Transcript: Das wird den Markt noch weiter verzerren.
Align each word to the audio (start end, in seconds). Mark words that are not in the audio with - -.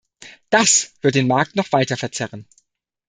Das 0.49 0.95
wird 1.03 1.13
den 1.13 1.27
Markt 1.27 1.55
noch 1.55 1.71
weiter 1.73 1.95
verzerren. 1.95 2.47